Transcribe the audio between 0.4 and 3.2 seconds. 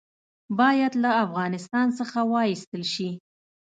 باید له افغانستان څخه وایستل شي.